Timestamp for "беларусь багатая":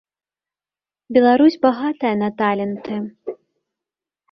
1.17-2.15